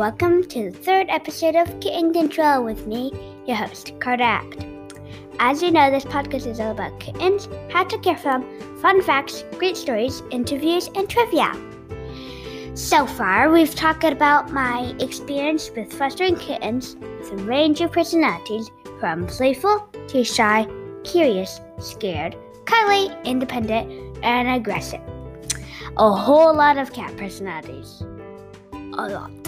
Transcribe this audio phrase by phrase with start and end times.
[0.00, 3.12] Welcome to the third episode of Kitten Kontrol with me,
[3.46, 4.64] your host, Carter Apt.
[5.38, 9.02] As you know, this podcast is all about kittens, how to care for them, fun
[9.02, 11.52] facts, great stories, interviews, and trivia.
[12.72, 18.70] So far, we've talked about my experience with fostering kittens with a range of personalities
[19.00, 20.66] from playful to shy,
[21.04, 25.02] curious, scared, cuddly, independent, and aggressive.
[25.98, 28.02] A whole lot of cat personalities.
[28.72, 29.39] A lot.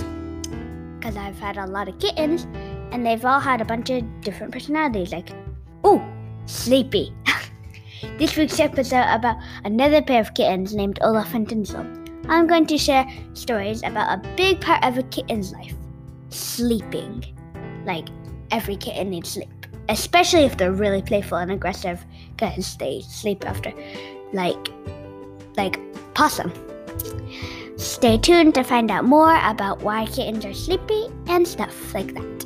[1.03, 2.47] Because I've had a lot of kittens,
[2.93, 5.31] and they've all had a bunch of different personalities, like,
[5.85, 6.01] ooh,
[6.47, 7.13] sleepy.
[8.19, 11.85] this week's episode about another pair of kittens named Olaf and Tinsel.
[12.29, 15.75] I'm going to share stories about a big part of a kitten's life
[16.29, 17.25] sleeping.
[17.85, 18.07] Like,
[18.53, 22.07] every kitten needs sleep, especially if they're really playful and aggressive,
[22.37, 23.73] because they sleep after,
[24.33, 24.69] like,
[25.57, 25.81] like
[26.15, 26.53] possum.
[28.03, 32.45] Stay tuned to find out more about why kittens are sleepy and stuff like that.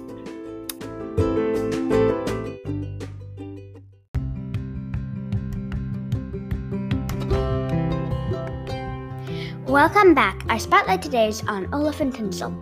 [9.66, 10.44] Welcome back.
[10.50, 12.52] Our spotlight today is on Olaf and Tinsel.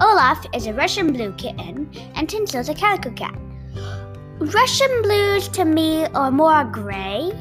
[0.00, 3.36] Olaf is a Russian blue kitten, and Tinsel is a calico cat.
[4.38, 7.32] Russian blues to me are more gray,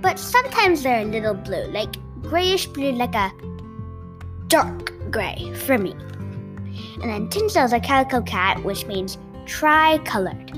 [0.00, 3.32] but sometimes they're a little blue, like grayish blue, like a
[4.50, 5.92] dark gray for me.
[7.02, 10.52] And then Tinsel is a calico cat, which means tri-colored.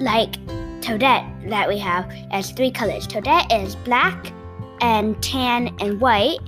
[0.00, 0.32] Like
[0.80, 3.06] Toadette that we have has three colors.
[3.06, 4.32] Toadette is black
[4.80, 6.38] and tan and white,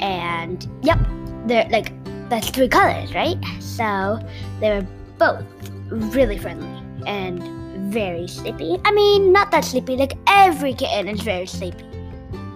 [0.00, 0.98] and yep,
[1.46, 1.92] they're like
[2.28, 3.36] that's three colors, right?
[3.60, 4.18] So
[4.60, 4.86] they're
[5.18, 5.44] both
[5.90, 8.80] really friendly and very sleepy.
[8.84, 11.84] I mean, not that sleepy, like every kitten is very sleepy.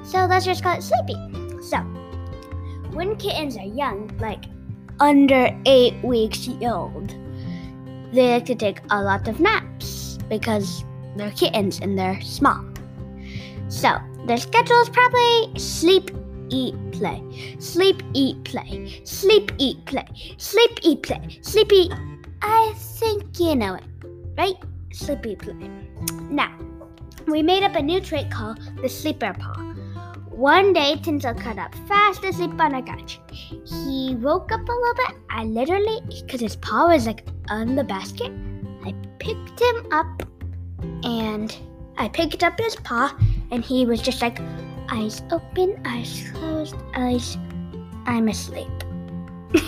[0.04, 1.39] So let's just call it sleepy.
[2.92, 4.44] When kittens are young, like
[4.98, 7.14] under eight weeks old,
[8.12, 10.84] they like to take a lot of naps because
[11.16, 12.64] they're kittens and they're small.
[13.68, 16.10] So, their schedule is probably sleep,
[16.50, 17.22] eat, play.
[17.60, 19.00] Sleep, eat, play.
[19.04, 20.06] Sleep, eat, play.
[20.36, 21.38] Sleep, eat, play.
[21.42, 21.92] Sleep, eat.
[22.42, 23.84] I think you know it,
[24.36, 24.56] right?
[24.92, 25.70] Sleep, eat, play.
[26.28, 26.52] Now,
[27.26, 29.74] we made up a new trait called the sleeper paw.
[30.40, 33.20] One day, Tinsel got up fast asleep on a couch.
[33.28, 35.16] He woke up a little bit.
[35.28, 38.32] I literally, because his paw was like on the basket,
[38.82, 40.22] I picked him up
[41.04, 41.54] and
[41.98, 43.14] I picked up his paw
[43.50, 44.40] and he was just like,
[44.88, 47.36] eyes open, eyes closed, eyes,
[48.06, 48.72] I'm asleep.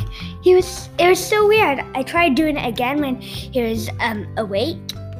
[0.42, 1.84] he was, it was so weird.
[1.94, 4.78] I tried doing it again when he was um, awake,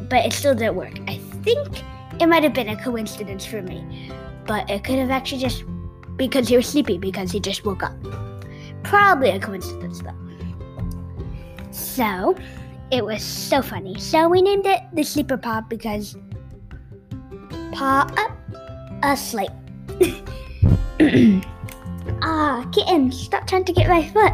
[0.09, 0.99] but it still didn't work.
[1.07, 1.85] I think
[2.21, 4.11] it might have been a coincidence for me
[4.47, 5.65] but it could have actually just
[6.17, 7.95] because he was sleepy because he just woke up.
[8.83, 10.15] Probably a coincidence though.
[11.71, 12.37] So
[12.91, 13.99] it was so funny.
[13.99, 16.17] So we named it the sleeper paw because
[17.73, 18.33] paw up,
[19.03, 19.51] asleep.
[22.23, 24.33] ah, kitten, stop trying to get my foot.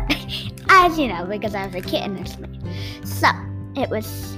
[0.70, 2.50] As you know, because I was a kitten asleep.
[3.04, 3.28] So
[3.76, 4.37] it was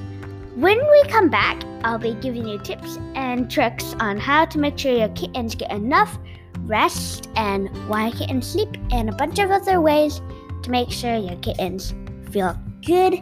[0.60, 4.78] when we come back, I'll be giving you tips and tricks on how to make
[4.78, 6.18] sure your kittens get enough
[6.64, 10.20] rest and why kittens sleep, and a bunch of other ways
[10.62, 11.94] to make sure your kittens
[12.30, 12.54] feel
[12.84, 13.14] good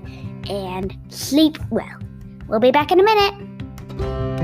[0.50, 1.96] and sleep well.
[2.48, 4.37] We'll be back in a minute.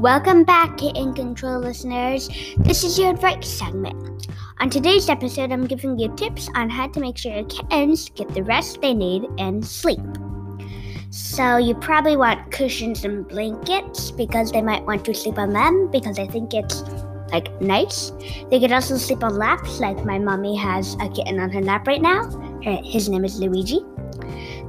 [0.00, 2.30] Welcome back, Kitten Kontrol listeners.
[2.56, 4.28] This is your advice segment.
[4.58, 8.32] On today's episode, I'm giving you tips on how to make sure your kittens get
[8.32, 10.00] the rest they need and sleep.
[11.10, 15.90] So, you probably want cushions and blankets because they might want to sleep on them
[15.90, 16.80] because I think it's
[17.30, 18.10] like nice.
[18.50, 21.86] They could also sleep on laps, like my mommy has a kitten on her lap
[21.86, 22.24] right now.
[22.64, 23.84] Her, his name is Luigi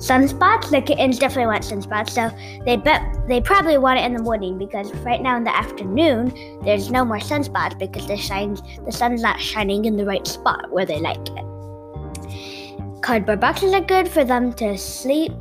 [0.01, 0.71] sunspots.
[0.71, 2.31] The kittens definitely want sunspots, so
[2.65, 6.33] they bet they probably want it in the morning because right now in the afternoon
[6.63, 10.71] there's no more sunspots because the shines the sun's not shining in the right spot
[10.71, 13.01] where they like it.
[13.01, 15.33] Cardboard boxes are good for them to sleep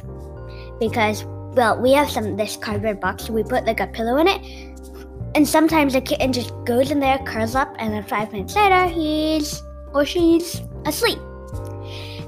[0.78, 1.24] because
[1.54, 4.40] well we have some this cardboard box so we put like a pillow in it
[5.34, 8.86] and sometimes the kitten just goes in there curls up and then five minutes later
[8.86, 11.18] he's or she's asleep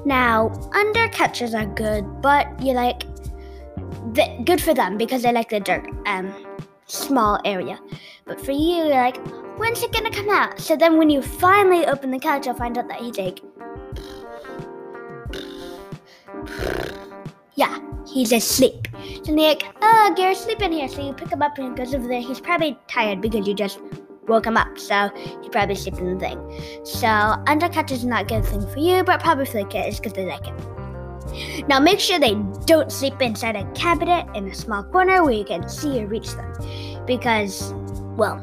[0.05, 3.03] now, under catchers are good, but you like
[4.45, 6.33] good for them because they like the dirt um
[6.87, 7.79] small area.
[8.25, 9.17] But for you, you're like,
[9.57, 10.59] when's it gonna come out?
[10.59, 13.39] So then when you finally open the couch, you'll find out that he's like
[17.55, 18.87] Yeah, he's asleep.
[19.23, 20.87] So they're like, oh, Gary's sleeping here.
[20.87, 22.21] So you pick him up and he goes over there.
[22.21, 23.79] He's probably tired because you just
[24.27, 24.77] woke him up.
[24.77, 25.09] So
[25.41, 26.85] he probably sleeping in the thing.
[26.85, 30.13] So undercut is not a good thing for you, but probably for the kids because
[30.13, 31.67] they like it.
[31.67, 32.35] Now make sure they
[32.65, 36.31] don't sleep inside a cabinet in a small corner where you can see or reach
[36.33, 37.05] them.
[37.05, 37.73] Because,
[38.17, 38.41] well,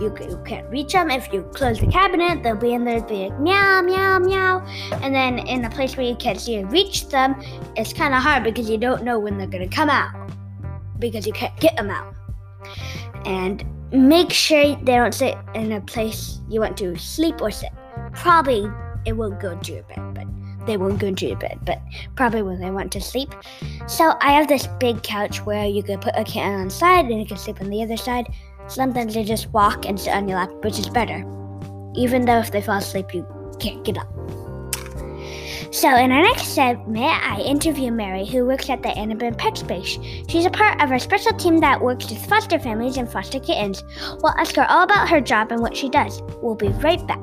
[0.00, 1.10] you, you can't reach them.
[1.10, 4.64] If you close the cabinet, they'll be in there, be like meow, meow, meow.
[5.02, 7.40] And then in a place where you can't see or reach them,
[7.76, 10.30] it's kind of hard because you don't know when they're going to come out
[10.98, 12.14] because you can't get them out.
[13.24, 17.70] And make sure they don't sit in a place you want to sleep or sit.
[18.12, 18.70] Probably
[19.04, 20.26] it won't go into your bed, but
[20.66, 21.80] they won't go into your bed, but
[22.16, 23.32] probably when they want to sleep.
[23.86, 27.06] So I have this big couch where you can put a kitten on the side
[27.06, 28.26] and you can sleep on the other side.
[28.68, 31.24] Sometimes they just walk and sit on your lap, which is better.
[31.94, 33.26] Even though if they fall asleep, you
[33.60, 34.12] can't get up.
[35.72, 39.98] So, in our next segment, I interview Mary, who works at the Annenberg Pet Space.
[40.28, 43.82] She's a part of our special team that works with foster families and foster kittens.
[44.22, 46.22] We'll ask her all about her job and what she does.
[46.40, 47.20] We'll be right back.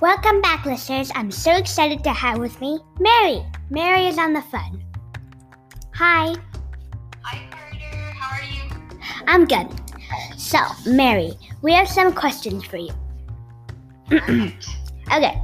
[0.00, 1.12] Welcome back, listeners.
[1.14, 3.44] I'm so excited to have with me Mary.
[3.70, 4.84] Mary is on the phone.
[5.94, 6.34] Hi.
[7.22, 7.48] Hi,
[9.26, 9.68] I'm good.
[10.36, 11.32] So, Mary,
[11.62, 12.92] we have some questions for you.
[14.12, 15.38] okay.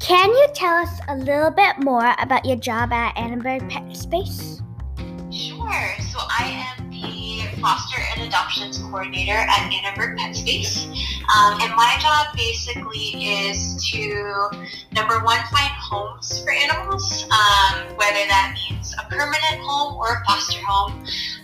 [0.00, 4.62] Can you tell us a little bit more about your job at Annenberg Pet Space?
[5.30, 5.94] Sure.
[6.00, 10.86] So I am the foster and adoptions coordinator at Annenberg Pet Space.
[11.36, 14.48] Um, and my job basically is to,
[14.92, 20.24] number one, find homes for animals, um, whether that means a permanent home or a
[20.26, 20.92] foster home.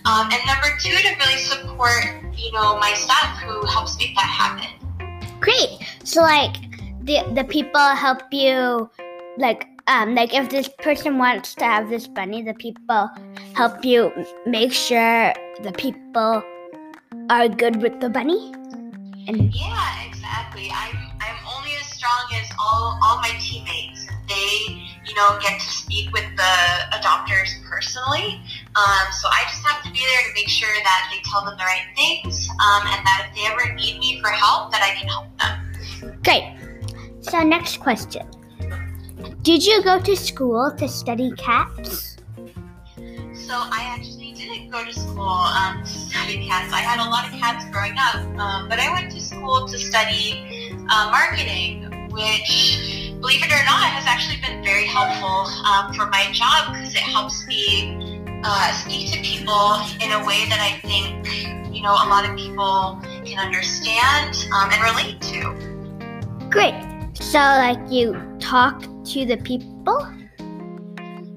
[0.05, 4.29] Um, and number two, to really support, you know, my staff who helps make that
[4.29, 4.69] happen.
[5.39, 5.81] Great.
[6.03, 6.55] So, like,
[7.01, 8.89] the the people help you,
[9.37, 13.09] like, um, like if this person wants to have this bunny, the people
[13.53, 14.11] help you
[14.45, 16.43] make sure the people
[17.29, 18.53] are good with the bunny.
[19.27, 20.69] And yeah, exactly.
[20.73, 24.04] I'm I'm only as strong as all all my teammates.
[24.45, 26.53] They, you know, get to speak with the
[26.93, 28.41] adopters personally.
[28.75, 31.57] Um, so I just have to be there to make sure that they tell them
[31.57, 34.93] the right things, um, and that if they ever need me for help, that I
[34.93, 36.21] can help them.
[36.23, 36.45] Great.
[37.21, 38.27] So next question.
[39.41, 42.17] Did you go to school to study cats?
[43.45, 46.73] So I actually didn't go to school um, to study cats.
[46.73, 49.77] I had a lot of cats growing up, um, but I went to school to
[49.77, 56.05] study uh, marketing, which, believe it or not, has actually been very helpful um, for
[56.11, 60.77] my job because it helps me uh, speak to people in a way that I
[60.85, 65.41] think you know a lot of people can understand um, and relate to.
[66.51, 66.77] Great.
[67.15, 69.97] So, like, you talk to the people?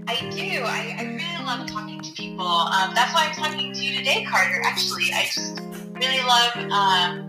[0.07, 0.61] I do.
[0.69, 2.47] I, I really love talking to people.
[2.47, 4.61] Um, that's why I'm talking to you today, Carter.
[4.63, 5.63] Actually, I just
[5.95, 7.28] really love um,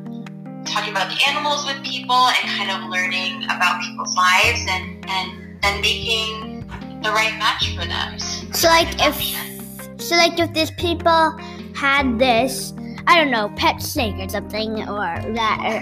[0.70, 5.58] talking about the animals with people and kind of learning about people's lives and and
[5.62, 6.60] then making
[7.02, 8.20] the right match for them.
[8.54, 9.16] So, like, if
[10.02, 11.38] so, like, if these people
[11.76, 12.74] had this
[13.08, 15.60] I don't know, pet snake or something, or that.
[15.62, 15.80] Or,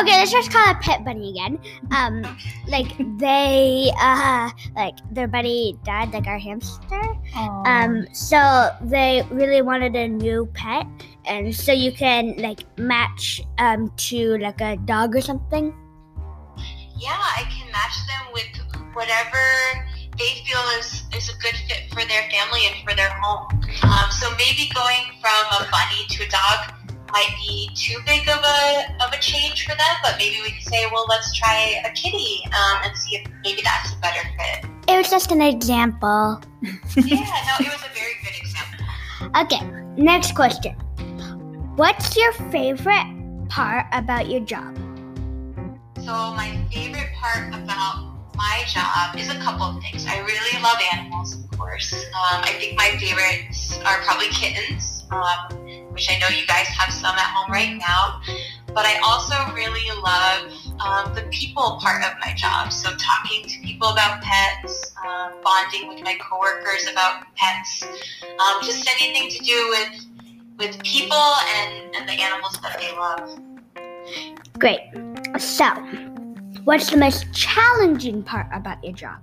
[0.00, 1.58] okay, let's just call it pet bunny again.
[1.90, 2.22] Um,
[2.68, 7.00] like they, uh, like their buddy died, like our hamster.
[7.34, 7.66] Aww.
[7.66, 10.86] Um, so they really wanted a new pet,
[11.24, 15.74] and so you can like match um to like a dog or something.
[16.98, 19.38] Yeah, I can match them with whatever
[20.20, 23.48] they feel is, is a good fit for their family and for their home.
[23.82, 26.76] Um, so maybe going from a bunny to a dog
[27.10, 30.68] might be too big of a of a change for them, but maybe we could
[30.68, 34.70] say, well, let's try a kitty um, and see if maybe that's a better fit.
[34.86, 36.40] It was just an example.
[36.62, 36.70] yeah,
[37.48, 38.86] no, it was a very good example.
[39.40, 39.60] Okay,
[39.96, 40.74] next question.
[41.76, 44.76] What's your favorite part about your job?
[45.96, 48.09] So my favorite part about
[48.40, 50.06] my job is a couple of things.
[50.06, 51.92] I really love animals, of course.
[51.92, 55.52] Um, I think my favorites are probably kittens, um,
[55.92, 58.22] which I know you guys have some at home right now.
[58.68, 60.48] But I also really love
[60.80, 62.72] um, the people part of my job.
[62.72, 68.88] So talking to people about pets, um, bonding with my coworkers about pets, um, just
[68.88, 70.06] anything to do with
[70.58, 73.38] with people and, and the animals that they love.
[74.58, 74.80] Great.
[75.38, 75.64] So,
[76.64, 79.18] What's the most challenging part about your job?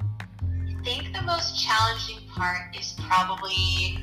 [0.00, 3.98] I think the most challenging part is probably,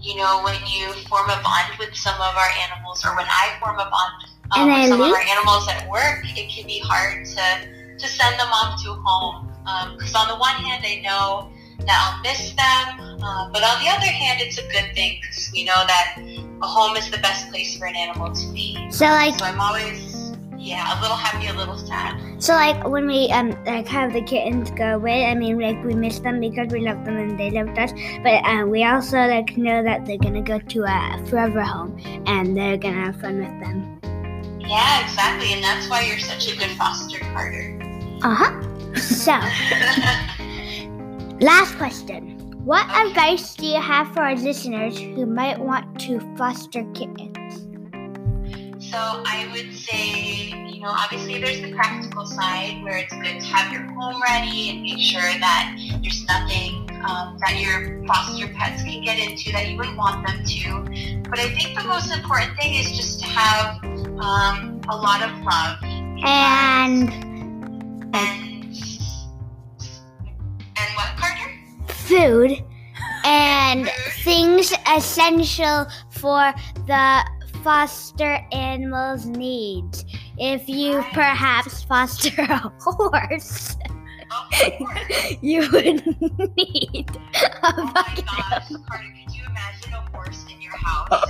[0.00, 3.56] you know, when you form a bond with some of our animals, or when I
[3.60, 4.12] form a bond
[4.52, 8.06] Um, with some then of our animals at work, it can be hard to to
[8.06, 9.48] send them off to home
[9.96, 11.50] because on the one hand, I know
[11.86, 15.50] that I'll miss them, uh, but on the other hand, it's a good thing because
[15.52, 16.18] we know that
[16.62, 18.76] a home is the best place for an animal to be.
[18.90, 20.14] So like So I'm always,
[20.66, 22.18] yeah, a little happy, a little sad.
[22.42, 25.94] so like when we um like have the kittens go away, I mean like we
[25.94, 27.92] miss them because we love them and they loved us.
[28.22, 31.96] But uh, we also like know that they're gonna go to a forever home
[32.26, 34.00] and they're gonna have fun with them.
[34.60, 37.78] Yeah, exactly, and that's why you're such a good foster, Carter.
[38.24, 38.52] Uh huh.
[38.96, 39.32] So
[41.40, 42.32] last question.
[42.64, 43.10] What Okay.
[43.10, 47.65] advice do you have for our listeners who might want to foster kittens?
[48.96, 53.46] So I would say, you know, obviously there's the practical side where it's good to
[53.54, 58.82] have your home ready and make sure that there's nothing um, that your foster pets
[58.84, 61.20] can get into that you wouldn't want them to.
[61.28, 65.30] But I think the most important thing is just to have um, a lot of
[65.44, 65.76] love
[66.24, 67.12] And
[68.14, 68.64] and
[70.74, 71.52] and what, Carter?
[71.88, 72.64] food
[73.26, 73.88] and
[74.24, 76.50] things essential for
[76.86, 77.35] the
[77.66, 80.04] foster animal's needs.
[80.38, 83.76] If you perhaps foster a horse,
[85.40, 86.06] you would
[86.56, 88.24] need a Oh bucket.
[88.24, 91.28] gosh, Carter, could you imagine a horse in your house?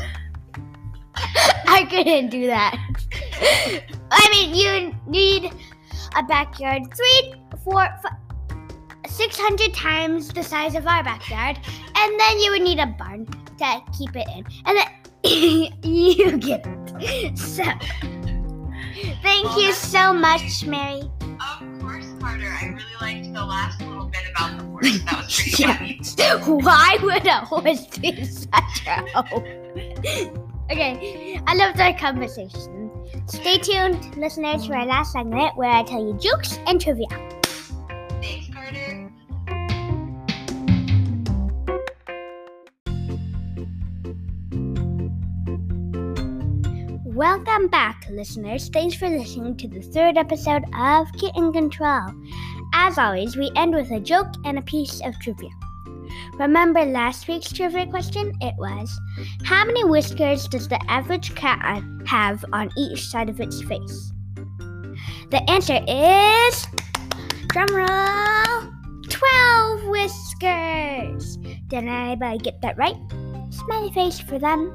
[1.68, 2.76] I couldn't do that.
[4.10, 5.50] I mean, you need
[6.18, 8.12] a backyard three, four, five,
[9.08, 11.58] six hundred times the size of our backyard,
[11.96, 14.86] and then you would need a barn to keep it in, and then
[15.26, 16.64] you get
[17.00, 17.38] it.
[17.38, 17.64] So,
[19.22, 21.02] thank you so much, Mary.
[21.20, 22.46] Of course, Carter.
[22.48, 24.98] I really liked the last little bit about the horse.
[25.04, 26.62] That was pretty funny.
[26.62, 29.44] Why would a horse be such a hoe?
[30.70, 32.90] okay, I loved our conversation.
[33.26, 37.06] Stay tuned, listeners, for our last segment where I tell you jokes and trivia.
[47.16, 48.68] Welcome back, listeners.
[48.68, 52.12] Thanks for listening to the third episode of Kitten Kontrol.
[52.74, 55.48] As always, we end with a joke and a piece of trivia.
[56.34, 58.34] Remember last week's trivia question?
[58.42, 59.00] It was
[59.44, 64.12] How many whiskers does the average cat have on each side of its face?
[65.30, 66.66] The answer is.
[67.48, 68.74] Drumroll!
[69.08, 71.38] 12 whiskers!
[71.68, 72.98] Did anybody get that right?
[73.48, 74.74] Smiley face for them.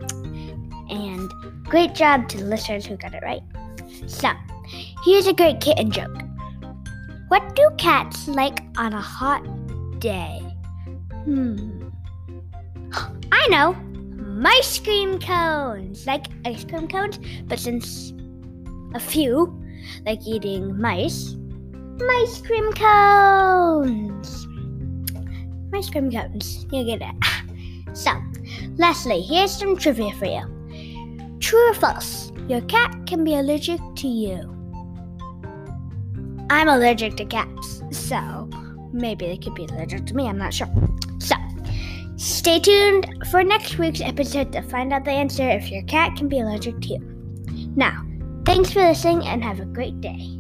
[0.90, 1.32] And
[1.72, 3.42] great job to the listeners who got it right.
[4.06, 4.28] So,
[5.06, 6.22] here's a great kitten joke.
[7.30, 9.42] What do cats like on a hot
[10.00, 10.42] day?
[11.24, 11.88] Hmm.
[13.32, 13.78] I know!
[14.46, 16.06] Ice cream cones!
[16.06, 18.12] Like ice cream cones, but since
[18.94, 19.58] a few
[20.06, 21.38] like eating mice,
[22.02, 24.46] ice cream cones!
[25.74, 26.66] Ice cream cones.
[26.70, 27.16] You get it.
[27.94, 28.12] So,
[28.78, 30.61] Leslie, here's some trivia for you.
[31.52, 32.32] True or false?
[32.48, 34.38] Your cat can be allergic to you.
[36.50, 38.50] I'm allergic to cats, so
[38.94, 40.30] maybe they could be allergic to me.
[40.30, 40.70] I'm not sure.
[41.20, 41.36] So,
[42.16, 46.30] stay tuned for next week's episode to find out the answer if your cat can
[46.30, 47.72] be allergic to you.
[47.76, 48.02] Now,
[48.46, 50.38] thanks for listening and have a great day.